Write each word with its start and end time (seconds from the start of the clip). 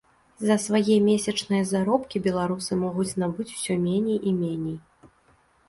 За 0.51 0.55
свае 0.63 0.95
месячныя 1.09 1.67
заробкі 1.73 2.23
беларусы 2.29 2.71
могуць 2.83 3.07
набыць 3.27 3.47
усе 3.55 3.81
меней 3.87 4.17
і 4.33 4.37
меней. 4.43 4.77